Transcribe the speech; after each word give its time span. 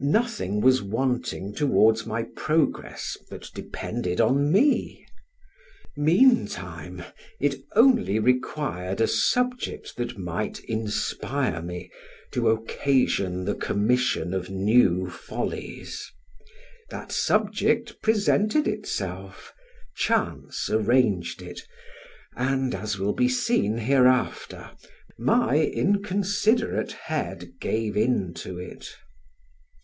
Nothing 0.00 0.60
was 0.60 0.82
wanting 0.82 1.54
towards 1.54 2.04
my 2.04 2.24
progress 2.34 3.16
that 3.30 3.48
depended 3.54 4.20
on 4.20 4.50
me; 4.50 5.06
meantime, 5.96 7.04
it 7.38 7.60
only 7.76 8.18
required 8.18 9.00
a 9.00 9.06
subject 9.06 9.96
that 9.96 10.18
might 10.18 10.58
inspire 10.64 11.62
me 11.62 11.90
to 12.32 12.50
occasion 12.50 13.44
the 13.44 13.54
commission 13.54 14.34
of 14.34 14.50
new 14.50 15.08
follies: 15.08 16.10
that 16.90 17.12
subject 17.12 18.02
presented 18.02 18.66
itself, 18.66 19.54
chance 19.94 20.68
arranged 20.68 21.40
it, 21.40 21.60
and 22.36 22.74
(as 22.74 22.98
will 22.98 23.14
be 23.14 23.28
seen 23.28 23.78
hereafter) 23.78 24.72
my 25.16 25.60
inconsiderate 25.60 26.92
head 26.92 27.52
gave 27.60 27.96
in 27.96 28.34
to 28.34 28.58
it. 28.58 28.88